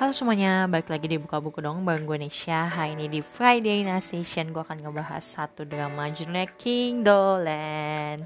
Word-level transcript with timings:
Halo 0.00 0.16
semuanya, 0.16 0.64
balik 0.64 0.88
lagi 0.88 1.12
di 1.12 1.20
Buka 1.20 1.44
Buku 1.44 1.60
dong 1.60 1.84
bareng 1.84 2.08
gue 2.08 2.24
Nisha 2.24 2.72
Hari 2.72 2.96
ini 2.96 3.04
di 3.04 3.20
Friday 3.20 3.84
Night 3.84 4.00
Station 4.00 4.48
gue 4.48 4.64
akan 4.64 4.80
ngebahas 4.80 5.20
satu 5.20 5.68
drama 5.68 6.08
judulnya 6.08 6.48
King 6.56 7.04
Dolan 7.04 8.24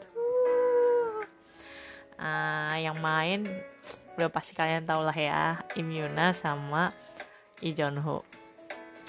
uh, 2.14 2.78
Yang 2.78 2.96
main 3.02 3.40
udah 4.14 4.30
pasti 4.30 4.54
kalian 4.54 4.86
tau 4.86 5.02
lah 5.02 5.18
ya 5.18 5.66
Imyuna 5.74 6.30
sama 6.30 6.94
Lee 7.58 7.74
Jun 7.74 7.98
Ho 8.06 8.22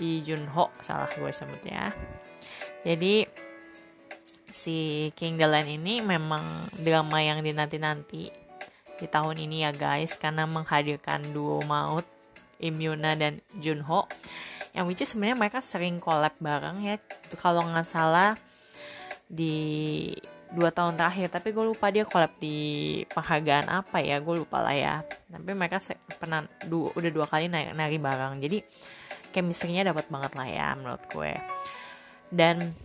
Lee 0.01 0.25
Jun 0.25 0.49
Ho 0.49 0.73
salah 0.81 1.13
gue 1.13 1.29
sebutnya. 1.29 1.93
Jadi 2.81 3.29
si 4.49 5.13
King 5.13 5.37
Dolan 5.37 5.69
ini 5.69 6.01
memang 6.01 6.41
drama 6.81 7.21
yang 7.21 7.45
dinanti-nanti 7.45 8.33
di 8.97 9.05
tahun 9.05 9.37
ini 9.37 9.69
ya 9.69 9.71
guys 9.75 10.17
karena 10.17 10.49
menghadirkan 10.49 11.29
duo 11.29 11.61
maut 11.61 12.14
Imyuna 12.59 13.17
dan 13.19 13.43
Junho 13.59 14.07
yang 14.75 14.85
which 14.91 14.99
is 14.99 15.15
sebenarnya 15.15 15.39
mereka 15.39 15.59
sering 15.63 16.03
collab 16.03 16.35
bareng 16.43 16.83
ya. 16.83 16.99
Kalau 17.39 17.63
nggak 17.63 17.87
salah 17.87 18.35
di 19.25 20.11
dua 20.53 20.69
tahun 20.69 20.99
terakhir 20.99 21.33
tapi 21.33 21.55
gue 21.55 21.65
lupa 21.65 21.89
dia 21.89 22.05
collab 22.05 22.31
di 22.37 23.01
penghargaan 23.09 23.71
apa 23.71 24.03
ya 24.03 24.19
gue 24.19 24.35
lupa 24.35 24.59
lah 24.59 24.75
ya. 24.75 24.95
Tapi 25.31 25.51
mereka 25.55 25.79
pernah 26.19 26.43
du 26.67 26.91
udah 26.91 27.11
dua 27.11 27.25
kali 27.25 27.47
naik 27.47 27.71
nari 27.71 27.95
bareng. 27.95 28.43
Jadi 28.43 28.59
chemistry-nya 29.31 29.87
dapat 29.87 30.11
banget 30.11 30.35
lah 30.35 30.47
ya 30.47 30.67
menurut 30.75 31.03
gue. 31.07 31.33
Dan 32.27 32.75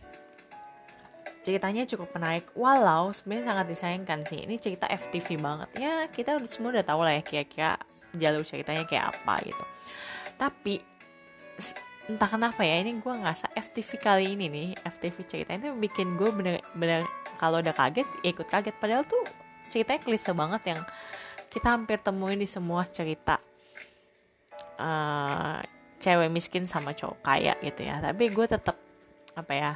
ceritanya 1.43 1.91
cukup 1.91 2.15
menarik. 2.15 2.47
Walau 2.55 3.11
sebenarnya 3.11 3.51
sangat 3.51 3.67
disayangkan 3.67 4.21
sih. 4.31 4.47
Ini 4.47 4.57
cerita 4.63 4.87
FTV 4.87 5.43
banget. 5.43 5.71
Ya 5.75 6.07
kita 6.07 6.39
semua 6.47 6.71
udah 6.71 6.87
tahu 6.87 7.03
lah 7.03 7.19
ya 7.19 7.23
kira-kira 7.27 7.83
jalur 8.17 8.43
ceritanya 8.43 8.85
kayak 8.87 9.15
apa 9.15 9.35
gitu. 9.47 9.65
Tapi 10.41 10.75
entah 12.11 12.27
kenapa 12.27 12.67
ya 12.67 12.83
ini 12.83 12.99
gue 12.99 13.15
ngerasa 13.15 13.55
FTV 13.55 13.91
kali 14.03 14.25
ini 14.35 14.47
nih 14.51 14.69
FTV 14.83 15.17
ceritanya 15.31 15.71
bikin 15.77 16.19
gue 16.19 16.31
bener-bener 16.35 17.07
kalau 17.39 17.63
udah 17.63 17.75
kaget 17.77 18.09
ya 18.25 18.31
ikut 18.35 18.49
kaget. 18.49 18.75
Padahal 18.81 19.07
tuh 19.07 19.23
ceritanya 19.71 20.01
klise 20.03 20.31
banget 20.35 20.63
yang 20.75 20.81
kita 21.51 21.69
hampir 21.75 21.99
temuin 22.03 22.39
di 22.39 22.49
semua 22.51 22.87
cerita 22.87 23.39
uh, 24.79 25.59
cewek 26.01 26.31
miskin 26.33 26.65
sama 26.67 26.97
cowok 26.97 27.19
kaya 27.23 27.55
gitu 27.63 27.87
ya. 27.87 28.03
Tapi 28.03 28.33
gue 28.33 28.47
tetap 28.49 28.77
apa 29.39 29.53
ya 29.55 29.73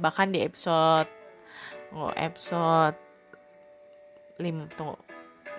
bahkan 0.00 0.32
di 0.32 0.40
episode 0.40 1.10
oh, 1.92 2.12
episode 2.16 2.96
5 4.38 4.76
tunggu 4.78 4.96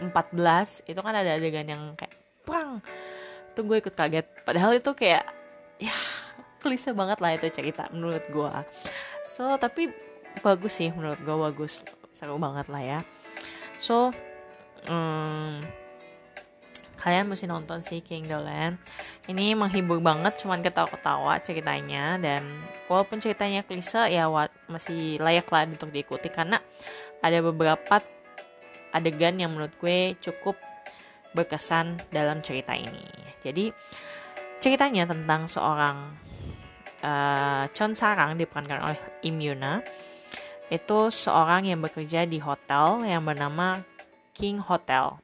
14 0.01 0.89
itu 0.89 0.99
kan 0.99 1.13
ada 1.13 1.37
adegan 1.37 1.69
yang 1.69 1.93
kayak 1.93 2.17
pang 2.41 2.81
tuh 3.53 3.63
gue 3.67 3.77
ikut 3.77 3.93
kaget. 3.93 4.25
Padahal 4.41 4.73
itu 4.73 4.91
kayak 4.97 5.23
ya 5.77 5.93
klise 6.61 6.93
banget 6.93 7.21
lah 7.21 7.37
itu 7.37 7.47
cerita 7.49 7.89
menurut 7.89 8.21
gue 8.29 8.53
so 9.25 9.57
tapi 9.57 9.89
bagus 10.41 10.77
sih 10.81 10.89
menurut 10.91 11.19
gue 11.21 11.37
bagus. 11.37 11.85
Seru 12.11 12.37
banget 12.37 12.67
lah 12.69 12.83
ya. 12.83 12.99
So 13.81 14.13
hmm, 14.85 15.65
kalian 17.01 17.25
mesti 17.25 17.49
nonton 17.49 17.81
sih 17.81 18.05
King 18.05 18.29
Dolan 18.29 18.77
ini 19.25 19.53
menghibur 19.53 19.97
banget 20.01 20.37
cuman 20.41 20.61
ketawa-ketawa 20.61 21.41
ceritanya. 21.41 22.17
Dan 22.21 22.45
walaupun 22.85 23.17
ceritanya 23.21 23.65
klise 23.65 24.09
ya 24.11 24.29
masih 24.69 25.17
layak 25.17 25.47
lah 25.49 25.65
untuk 25.65 25.89
diikuti. 25.89 26.29
Karena 26.29 26.61
ada 27.21 27.39
beberapa 27.41 28.01
adegan 28.91 29.39
yang 29.39 29.55
menurut 29.55 29.73
gue 29.79 30.15
cukup 30.19 30.55
berkesan 31.31 31.99
dalam 32.11 32.43
cerita 32.43 32.75
ini. 32.75 33.07
Jadi 33.41 33.71
ceritanya 34.61 35.07
tentang 35.09 35.47
seorang 35.47 35.97
uh, 37.01 37.65
Chon 37.73 37.97
Sarang 37.97 38.37
diperankan 38.37 38.79
oleh 38.83 38.99
Im 39.25 39.39
Yuna. 39.41 39.81
Itu 40.71 41.11
seorang 41.11 41.67
yang 41.67 41.83
bekerja 41.83 42.23
di 42.23 42.39
hotel 42.39 43.03
yang 43.03 43.27
bernama 43.27 43.83
King 44.31 44.63
Hotel. 44.63 45.19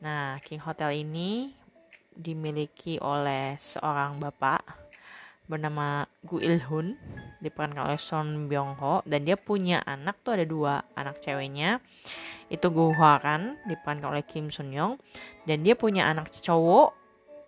Nah, 0.00 0.40
King 0.40 0.64
Hotel 0.64 1.04
ini 1.04 1.52
dimiliki 2.12 2.96
oleh 3.00 3.56
seorang 3.60 4.16
bapak 4.20 4.64
bernama 5.48 6.08
Gu 6.24 6.40
Il 6.40 6.58
Hun 6.64 6.96
diperankan 7.42 7.90
oleh 7.90 7.98
Son 7.98 8.46
Byung 8.46 8.78
Ho 8.78 9.02
dan 9.02 9.26
dia 9.26 9.34
punya 9.34 9.82
anak 9.82 10.22
tuh 10.22 10.38
ada 10.38 10.46
dua 10.46 10.86
anak 10.94 11.18
ceweknya 11.18 11.82
itu 12.46 12.66
Go 12.70 12.94
Hwaran 12.94 13.58
diperankan 13.66 14.14
oleh 14.14 14.22
Kim 14.22 14.48
Sun 14.48 14.70
Young 14.70 14.96
dan 15.44 15.66
dia 15.66 15.74
punya 15.74 16.06
anak 16.06 16.30
cowok 16.30 16.94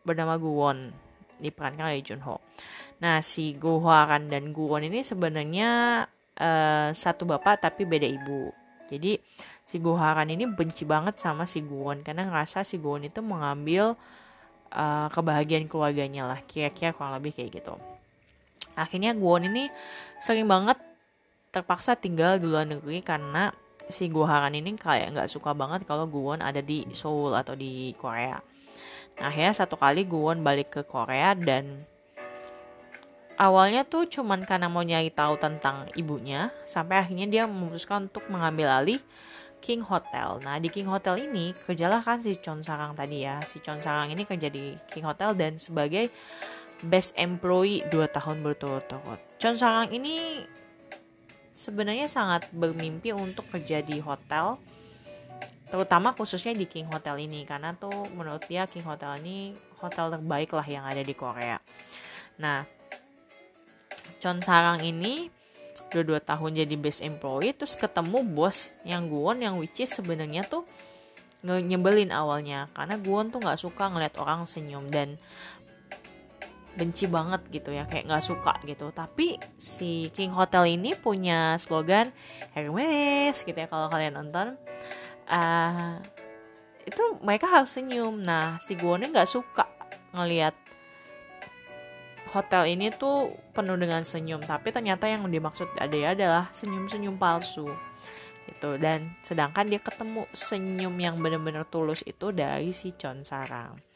bernama 0.03 0.34
Guwon 0.34 0.91
diperankan 1.38 1.87
oleh 1.87 2.03
Jun 2.03 2.21
Ho. 2.27 2.43
Nah 2.99 3.22
si 3.22 3.54
Go 3.54 3.78
Hwaran 3.78 4.27
dan 4.27 4.50
Guwon 4.50 4.91
ini 4.91 5.06
sebenarnya 5.06 6.03
uh, 6.41 6.88
satu 6.91 7.28
bapak 7.28 7.62
tapi 7.62 7.87
beda 7.87 8.09
ibu. 8.09 8.50
Jadi 8.91 9.16
si 9.62 9.77
Go 9.78 9.94
Hwaran 9.94 10.28
ini 10.28 10.44
benci 10.50 10.83
banget 10.83 11.22
sama 11.22 11.47
si 11.47 11.62
Guwon 11.62 12.03
karena 12.03 12.27
ngerasa 12.27 12.66
si 12.66 12.83
Guwon 12.83 13.06
itu 13.06 13.22
mengambil 13.22 13.94
uh, 14.75 15.09
kebahagiaan 15.12 15.71
keluarganya 15.71 16.27
lah 16.27 16.41
kira-kira 16.44 16.91
kurang 16.97 17.15
lebih 17.15 17.37
kayak 17.37 17.62
gitu. 17.62 17.94
Akhirnya 18.75 19.15
Guwon 19.15 19.47
ini 19.47 19.70
sering 20.19 20.50
banget 20.50 20.78
terpaksa 21.54 21.94
tinggal 21.94 22.42
di 22.42 22.50
luar 22.50 22.66
negeri 22.66 22.98
karena 22.98 23.54
si 23.87 24.10
Goharan 24.10 24.56
ini 24.56 24.75
kayak 24.75 25.15
nggak 25.15 25.31
suka 25.31 25.54
banget 25.54 25.87
kalau 25.87 26.10
Guwon 26.10 26.42
ada 26.42 26.59
di 26.59 26.82
Seoul 26.91 27.37
atau 27.37 27.54
di 27.54 27.94
Korea. 27.94 28.41
Nah 29.20 29.31
akhirnya 29.31 29.54
satu 29.54 29.78
kali 29.78 30.03
Guwon 30.09 30.42
balik 30.42 30.75
ke 30.75 30.82
Korea 30.82 31.38
dan 31.38 31.87
awalnya 33.38 33.87
tuh 33.87 34.10
cuman 34.10 34.42
karena 34.42 34.66
mau 34.66 34.82
nyari 34.82 35.15
tahu 35.15 35.38
tentang 35.38 35.86
ibunya 35.94 36.50
sampai 36.66 37.03
akhirnya 37.06 37.26
dia 37.31 37.44
memutuskan 37.47 38.10
untuk 38.10 38.26
mengambil 38.26 38.75
alih 38.75 38.98
King 39.62 39.81
Hotel. 39.81 40.42
Nah 40.44 40.60
di 40.60 40.69
King 40.69 40.91
Hotel 40.91 41.31
ini 41.31 41.54
kerjalah 41.54 42.04
kan 42.04 42.21
si 42.21 42.36
Chon 42.36 42.60
Sarang 42.60 42.92
tadi 42.92 43.25
ya. 43.25 43.41
Si 43.47 43.65
Chon 43.65 43.81
Sarang 43.81 44.12
ini 44.12 44.28
kerja 44.28 44.53
di 44.53 44.76
King 44.92 45.09
Hotel 45.09 45.32
dan 45.38 45.56
sebagai 45.56 46.12
best 46.87 47.17
employee 47.17 47.83
2 47.89 48.05
tahun 48.12 48.45
berturut-turut. 48.45 49.21
Chon 49.41 49.56
Sarang 49.56 49.91
ini 49.91 50.45
sebenarnya 51.56 52.11
sangat 52.11 52.50
bermimpi 52.53 53.15
untuk 53.15 53.47
kerja 53.49 53.81
di 53.81 54.03
hotel 54.03 54.59
terutama 55.65 56.15
khususnya 56.15 56.55
di 56.55 56.71
King 56.71 56.87
Hotel 56.87 57.27
ini 57.27 57.43
karena 57.43 57.75
tuh 57.75 58.06
menurut 58.15 58.47
dia 58.47 58.69
King 58.71 58.87
Hotel 58.87 59.19
ini 59.25 59.56
hotel 59.83 60.12
terbaik 60.15 60.55
lah 60.55 60.67
yang 60.67 60.87
ada 60.87 61.03
di 61.03 61.15
Korea. 61.17 61.59
Nah, 62.39 62.62
Chon 64.22 64.39
Sarang 64.39 64.84
ini 64.87 65.27
udah 65.95 66.03
dua 66.03 66.21
tahun 66.22 66.59
jadi 66.59 66.75
best 66.75 67.06
employee 67.06 67.55
terus 67.55 67.78
ketemu 67.78 68.27
bos 68.27 68.75
yang 68.83 69.06
Guwon 69.06 69.43
yang 69.43 69.55
which 69.62 69.78
is 69.78 69.95
sebenarnya 69.95 70.43
tuh 70.43 70.66
nyebelin 71.45 72.11
awalnya 72.11 72.66
karena 72.75 72.99
Guwon 72.99 73.31
tuh 73.31 73.39
nggak 73.39 73.61
suka 73.61 73.93
ngeliat 73.93 74.19
orang 74.19 74.43
senyum 74.43 74.91
dan 74.91 75.15
benci 76.74 77.06
banget 77.06 77.46
gitu 77.50 77.70
ya 77.70 77.86
kayak 77.86 78.10
nggak 78.10 78.24
suka 78.24 78.58
gitu. 78.66 78.90
Tapi 78.90 79.38
si 79.58 80.10
King 80.12 80.34
Hotel 80.34 80.78
ini 80.78 80.98
punya 80.98 81.56
slogan 81.58 82.10
Hermes 82.52 83.40
gitu 83.42 83.54
ya 83.54 83.66
kalau 83.70 83.86
kalian 83.88 84.18
nonton. 84.18 84.58
Uh, 85.24 85.98
itu 86.84 87.00
mereka 87.24 87.48
harus 87.48 87.72
senyum. 87.72 88.20
Nah 88.20 88.60
si 88.60 88.76
Guonnya 88.76 89.08
nggak 89.10 89.30
suka 89.30 89.64
ngelihat 90.12 90.54
hotel 92.34 92.66
ini 92.66 92.91
tuh 92.91 93.30
penuh 93.54 93.78
dengan 93.78 94.02
senyum. 94.02 94.42
Tapi 94.42 94.74
ternyata 94.74 95.06
yang 95.06 95.24
dimaksud 95.30 95.70
ada 95.78 95.94
ya 95.94 96.12
adalah 96.12 96.44
senyum-senyum 96.50 97.16
palsu 97.16 97.70
gitu. 98.50 98.76
Dan 98.76 99.14
sedangkan 99.22 99.70
dia 99.70 99.80
ketemu 99.80 100.26
senyum 100.34 100.94
yang 100.98 101.16
benar-benar 101.22 101.64
tulus 101.70 102.02
itu 102.04 102.34
dari 102.34 102.74
si 102.74 102.92
Chon 102.98 103.22
Sarang 103.22 103.93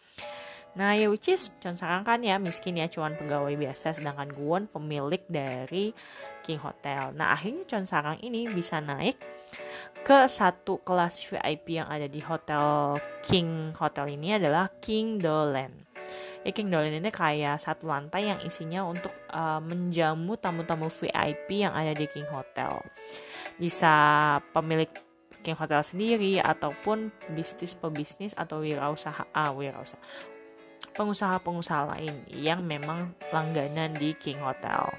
Nah 0.79 0.95
ya 0.95 1.11
which 1.11 1.27
is 1.27 1.51
Chon 1.59 1.75
Sarang 1.75 2.07
kan 2.07 2.23
ya 2.23 2.39
miskin 2.39 2.79
ya 2.79 2.87
cuman 2.87 3.19
pegawai 3.19 3.51
biasa 3.59 3.99
sedangkan 3.99 4.31
Guwon 4.31 4.71
pemilik 4.71 5.19
dari 5.27 5.91
King 6.47 6.63
Hotel. 6.63 7.11
Nah 7.19 7.35
akhirnya 7.35 7.67
Chon 7.67 7.83
Sarang 7.83 8.23
ini 8.23 8.47
bisa 8.47 8.79
naik 8.79 9.19
ke 10.07 10.31
satu 10.31 10.79
kelas 10.87 11.27
VIP 11.27 11.83
yang 11.83 11.91
ada 11.91 12.07
di 12.07 12.23
hotel 12.23 12.95
King 13.27 13.75
Hotel 13.75 14.15
ini 14.15 14.39
adalah 14.39 14.71
King 14.79 15.19
Dolan. 15.19 15.75
Ya 16.47 16.55
King 16.55 16.71
Dolan 16.71 16.95
ini 16.95 17.11
kayak 17.11 17.59
satu 17.59 17.91
lantai 17.91 18.31
yang 18.31 18.39
isinya 18.47 18.87
untuk 18.87 19.11
uh, 19.35 19.59
menjamu 19.59 20.39
tamu-tamu 20.39 20.87
VIP 20.87 21.67
yang 21.67 21.75
ada 21.75 21.91
di 21.91 22.07
King 22.07 22.31
Hotel. 22.31 22.79
Bisa 23.59 23.91
pemilik 24.55 24.89
King 25.43 25.59
Hotel 25.59 25.83
sendiri 25.83 26.39
ataupun 26.39 27.11
bisnis 27.35 27.75
pebisnis 27.75 28.31
atau 28.39 28.63
wirausaha 28.63 29.27
ah 29.35 29.51
wirausaha 29.51 30.38
pengusaha-pengusaha 30.99 31.95
lain 31.95 32.15
yang 32.35 32.63
memang 32.67 33.15
langganan 33.31 33.95
di 33.95 34.15
King 34.19 34.43
Hotel. 34.43 34.91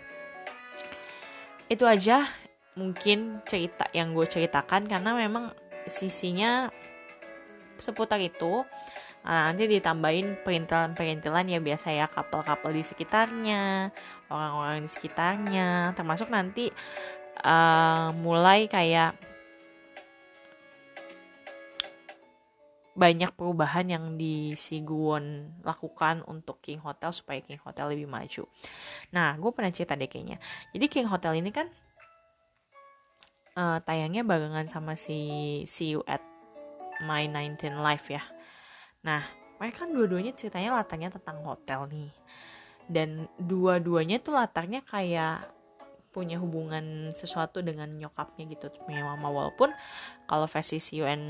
Itu 1.68 1.86
aja 1.86 2.26
mungkin 2.80 3.44
cerita 3.44 3.92
yang 3.92 4.16
gue 4.16 4.24
ceritakan 4.24 4.88
karena 4.88 5.12
memang 5.12 5.52
sisinya 5.84 6.72
seputar 7.80 8.20
itu 8.24 8.64
nah, 9.24 9.52
nanti 9.52 9.68
ditambahin 9.68 10.40
perintilan-perintilan 10.48 11.52
ya 11.52 11.60
biasa 11.60 11.88
ya 11.92 12.06
kapal-kapal 12.08 12.72
di 12.72 12.84
sekitarnya 12.88 13.92
orang-orang 14.32 14.88
di 14.88 14.92
sekitarnya 14.92 15.92
termasuk 15.96 16.32
nanti 16.32 16.72
uh, 17.44 18.16
mulai 18.16 18.72
kayak 18.72 19.16
banyak 23.00 23.32
perubahan 23.32 23.88
yang 23.88 24.06
di 24.20 24.52
Siguwon 24.60 25.56
lakukan 25.64 26.20
untuk 26.28 26.60
King 26.60 26.84
Hotel 26.84 27.16
supaya 27.16 27.40
King 27.40 27.64
Hotel 27.64 27.96
lebih 27.96 28.12
maju. 28.12 28.44
Nah, 29.16 29.40
gue 29.40 29.52
pernah 29.56 29.72
cerita 29.72 29.96
deh 29.96 30.12
kayaknya. 30.12 30.36
Jadi 30.76 30.86
King 30.92 31.08
Hotel 31.08 31.40
ini 31.40 31.56
kan 31.56 31.72
uh, 33.56 33.80
tayangnya 33.88 34.28
barengan 34.28 34.68
sama 34.68 35.00
si 35.00 35.64
See 35.64 35.96
You 35.96 36.04
at 36.04 36.20
My 37.00 37.24
19 37.32 37.80
Life 37.80 38.12
ya. 38.12 38.24
Nah, 39.08 39.24
mereka 39.64 39.88
kan 39.88 39.96
dua-duanya 39.96 40.36
ceritanya 40.36 40.76
latarnya 40.76 41.16
tentang 41.16 41.40
hotel 41.48 41.88
nih. 41.88 42.12
Dan 42.92 43.32
dua-duanya 43.40 44.20
tuh 44.20 44.36
latarnya 44.36 44.84
kayak 44.84 45.56
punya 46.10 46.36
hubungan 46.42 47.16
sesuatu 47.16 47.62
dengan 47.62 47.86
nyokapnya 47.96 48.50
gitu 48.50 48.74
punya 48.82 49.06
mama 49.06 49.30
walaupun 49.30 49.70
kalau 50.26 50.50
versi 50.50 50.82
See 50.82 51.06
and 51.06 51.22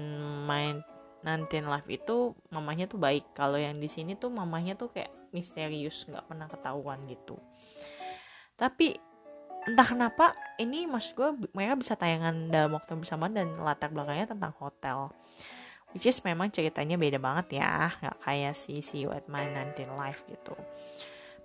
My 0.48 0.72
nanti 1.20 1.60
live 1.60 1.90
itu 1.92 2.32
mamanya 2.52 2.88
tuh 2.88 3.00
baik. 3.00 3.36
Kalau 3.36 3.60
yang 3.60 3.76
di 3.78 3.92
sini 3.92 4.16
tuh 4.16 4.32
mamanya 4.32 4.76
tuh 4.80 4.92
kayak 4.92 5.12
misterius 5.36 6.08
nggak 6.08 6.26
pernah 6.28 6.48
ketahuan 6.48 7.04
gitu. 7.08 7.36
Tapi 8.56 8.96
entah 9.68 9.88
kenapa 9.88 10.32
ini 10.56 10.88
maksud 10.88 11.12
gue 11.16 11.30
mereka 11.52 11.76
bisa 11.76 11.94
tayangan 12.00 12.48
dalam 12.48 12.72
waktu 12.76 12.96
yang 12.96 13.02
bersamaan 13.04 13.34
dan 13.36 13.48
latar 13.60 13.92
belakangnya 13.92 14.32
tentang 14.32 14.56
hotel. 14.60 15.12
Which 15.92 16.06
is 16.06 16.22
memang 16.22 16.54
ceritanya 16.54 16.96
beda 16.96 17.18
banget 17.18 17.60
ya. 17.60 17.92
Nggak 18.00 18.18
kayak 18.24 18.56
si 18.56 18.80
You 18.94 19.12
at 19.12 19.26
My 19.28 19.44
19 19.52 19.90
Live 19.98 20.22
gitu. 20.30 20.54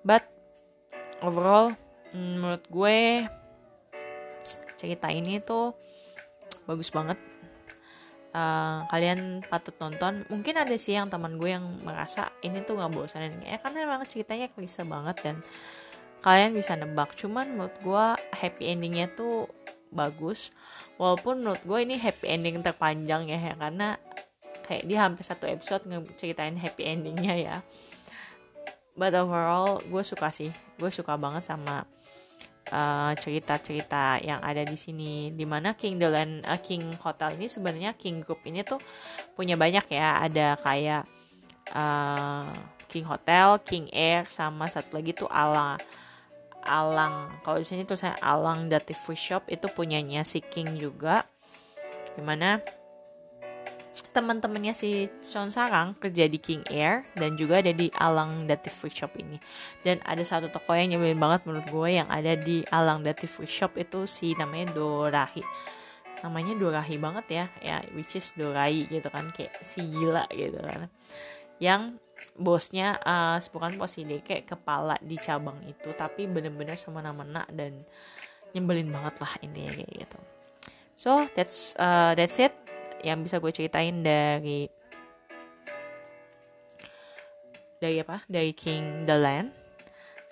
But 0.05 0.29
overall 1.25 1.73
menurut 2.15 2.63
gue 2.71 3.27
cerita 4.79 5.09
ini 5.11 5.41
tuh 5.41 5.73
bagus 6.69 6.93
banget 6.93 7.17
uh, 8.35 8.85
kalian 8.91 9.41
patut 9.47 9.73
nonton. 9.79 10.27
Mungkin 10.29 10.55
ada 10.59 10.75
sih 10.77 10.99
yang 10.99 11.09
teman 11.09 11.39
gue 11.39 11.55
yang 11.55 11.65
merasa 11.87 12.29
ini 12.43 12.61
tuh 12.67 12.77
nggak 12.77 12.93
bosanin 12.93 13.33
ya 13.47 13.57
karena 13.63 13.87
memang 13.87 14.05
ceritanya 14.05 14.51
klise 14.51 14.83
banget 14.85 15.17
dan 15.23 15.37
kalian 16.21 16.53
bisa 16.53 16.75
nebak. 16.75 17.15
Cuman 17.15 17.55
menurut 17.55 17.77
gue 17.81 18.05
happy 18.35 18.75
endingnya 18.75 19.09
tuh 19.15 19.49
bagus. 19.95 20.51
Walaupun 20.99 21.41
menurut 21.41 21.63
gue 21.63 21.79
ini 21.87 21.97
happy 21.97 22.27
ending 22.27 22.61
terpanjang 22.61 23.31
ya, 23.31 23.39
ya 23.39 23.55
karena 23.55 23.97
kayak 24.67 24.85
dia 24.89 24.99
hampir 25.07 25.25
satu 25.25 25.47
episode 25.47 25.87
ngeceritain 25.87 26.59
happy 26.59 26.83
endingnya 26.85 27.35
ya. 27.39 27.57
But 28.99 29.15
overall 29.15 29.83
gue 29.87 30.03
suka 30.03 30.35
sih. 30.35 30.51
Gue 30.79 30.91
suka 30.91 31.15
banget 31.15 31.47
sama 31.47 31.87
cerita-cerita 33.15 34.19
uh, 34.19 34.25
yang 34.25 34.41
ada 34.41 34.65
di 34.65 34.77
sini. 34.77 35.31
Di 35.33 35.45
mana 35.45 35.77
King 35.77 36.01
Dolan 36.01 36.41
uh, 36.45 36.61
King 36.61 36.97
Hotel 37.01 37.37
ini 37.37 37.47
sebenarnya 37.47 37.93
King 37.97 38.25
Group 38.25 38.41
ini 38.49 38.65
tuh 38.65 38.81
punya 39.37 39.55
banyak 39.55 39.85
ya. 39.93 40.25
Ada 40.25 40.57
kayak 40.61 41.03
uh, 41.77 42.49
King 42.89 43.07
Hotel, 43.11 43.61
King 43.67 43.87
Air 43.93 44.31
sama 44.31 44.71
satu 44.71 44.97
lagi 44.97 45.13
tuh 45.13 45.29
Alang. 45.29 45.81
Alang. 46.65 47.37
Kalau 47.45 47.61
di 47.61 47.67
sini 47.69 47.85
tuh 47.85 48.01
saya 48.01 48.17
Alang 48.25 48.73
Duty 48.73 48.97
Free 48.97 49.21
Shop 49.21 49.45
itu 49.53 49.69
punyanya 49.69 50.25
si 50.25 50.41
King 50.41 50.81
juga. 50.81 51.29
Di 52.15 52.23
mana 52.23 52.63
teman-temannya 54.15 54.79
si 54.79 55.11
Sean 55.27 55.51
Sarang 55.51 55.99
kerja 55.99 56.31
di 56.31 56.39
King 56.39 56.63
Air 56.71 57.03
dan 57.19 57.35
juga 57.35 57.59
ada 57.59 57.75
di 57.75 57.91
Alang 57.99 58.47
Dative 58.47 58.87
Shop 58.87 59.11
ini. 59.19 59.43
Dan 59.83 59.99
ada 60.07 60.23
satu 60.23 60.47
toko 60.55 60.71
yang 60.71 60.95
nyebelin 60.95 61.19
banget 61.19 61.43
menurut 61.45 61.67
gue 61.67 61.89
yang 61.99 62.07
ada 62.07 62.39
di 62.39 62.63
Alang 62.71 63.03
Dative 63.03 63.43
Shop 63.51 63.75
itu 63.75 64.07
si 64.07 64.39
namanya 64.39 64.71
Dorahi. 64.71 65.43
Namanya 66.23 66.55
Dorahi 66.55 66.97
banget 66.97 67.27
ya, 67.27 67.45
ya 67.59 67.83
which 67.99 68.15
is 68.15 68.31
Dorai 68.39 68.87
gitu 68.87 69.11
kan 69.11 69.35
kayak 69.35 69.59
si 69.67 69.83
gila 69.83 70.31
gitu 70.31 70.63
kan. 70.63 70.87
Yang 71.59 71.99
bosnya 72.39 73.03
uh, 73.03 73.43
bukan 73.51 73.75
posisi 73.75 74.23
kayak 74.23 74.47
kepala 74.47 74.95
di 75.03 75.19
cabang 75.19 75.59
itu 75.67 75.91
tapi 75.99 76.31
bener-bener 76.31 76.79
semena-mena 76.79 77.43
dan 77.51 77.83
nyebelin 78.55 78.95
banget 78.95 79.19
lah 79.19 79.35
ini 79.43 79.75
kayak 79.75 79.91
gitu. 80.07 80.19
So 80.95 81.27
that's 81.35 81.75
uh, 81.75 82.15
that's 82.15 82.39
it 82.39 82.64
yang 83.05 83.21
bisa 83.21 83.37
gue 83.37 83.53
ceritain 83.53 84.01
dari 84.01 84.67
dari 87.77 88.01
apa? 88.01 88.25
Dari 88.25 88.57
King 88.57 89.05
the 89.05 89.17
Land. 89.21 89.53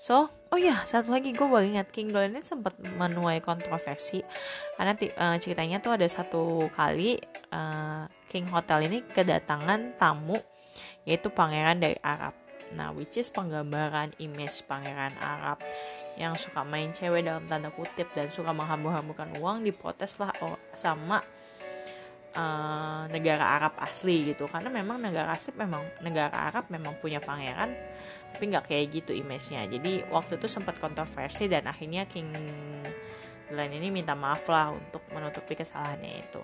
So 0.00 0.32
oh 0.50 0.58
ya 0.58 0.82
satu 0.88 1.12
lagi 1.12 1.36
gue 1.36 1.44
baru 1.46 1.62
ingat 1.68 1.92
King 1.92 2.10
the 2.10 2.24
Land 2.24 2.40
ini 2.40 2.42
sempat 2.42 2.74
menuai 2.80 3.44
kontroversi. 3.44 4.24
Karena 4.80 4.96
uh, 4.96 5.36
ceritanya 5.36 5.84
tuh 5.84 6.00
ada 6.00 6.08
satu 6.08 6.72
kali 6.72 7.20
uh, 7.52 8.08
King 8.32 8.48
Hotel 8.48 8.88
ini 8.88 9.04
kedatangan 9.04 10.00
tamu 10.00 10.40
yaitu 11.04 11.28
pangeran 11.28 11.76
dari 11.76 12.00
Arab. 12.00 12.32
Nah, 12.72 12.88
which 12.96 13.20
is 13.20 13.28
penggambaran 13.28 14.16
image 14.16 14.64
pangeran 14.64 15.12
Arab 15.20 15.60
yang 16.16 16.36
suka 16.36 16.64
main 16.64 16.92
cewek 16.92 17.24
dalam 17.24 17.44
tanda 17.44 17.68
kutip 17.68 18.08
dan 18.16 18.32
suka 18.32 18.52
menghambur-hamburkan 18.52 19.32
uang 19.40 19.64
diprotes 19.64 20.16
lah 20.16 20.32
sama 20.76 21.20
uh, 22.36 23.04
negara 23.08 23.44
Arab 23.60 23.74
asli 23.80 24.32
gitu. 24.32 24.48
Karena 24.48 24.68
memang 24.68 25.00
negara 25.00 25.32
asli 25.36 25.52
memang 25.56 25.82
negara 26.04 26.52
Arab 26.52 26.68
memang 26.68 26.96
punya 26.98 27.22
pangeran 27.22 27.72
tapi 28.32 28.48
nggak 28.48 28.64
kayak 28.64 28.86
gitu 28.90 29.12
image-nya. 29.12 29.68
Jadi 29.68 30.08
waktu 30.08 30.40
itu 30.40 30.48
sempat 30.48 30.80
kontroversi 30.80 31.46
dan 31.46 31.68
akhirnya 31.68 32.08
King 32.08 32.32
Glenn 33.52 33.76
ini 33.76 33.92
minta 33.92 34.16
maaf 34.16 34.48
lah 34.48 34.72
untuk 34.72 35.04
menutupi 35.12 35.52
kesalahannya 35.52 36.12
itu. 36.24 36.40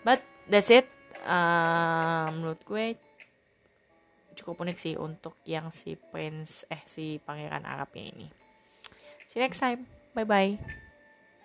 But 0.00 0.24
that's 0.48 0.72
it. 0.72 0.88
Uh, 1.22 2.32
menurut 2.32 2.64
gue 2.64 2.96
cukup 4.34 4.64
unik 4.64 4.78
sih 4.80 4.94
untuk 4.96 5.36
yang 5.44 5.68
si 5.70 5.94
prince 5.94 6.64
eh 6.72 6.80
si 6.88 7.20
pangeran 7.20 7.68
Arabnya 7.68 8.08
ini. 8.08 8.26
See 9.28 9.38
you 9.38 9.44
next 9.44 9.60
time. 9.60 9.84
Bye 10.16 10.24
bye 10.28 10.91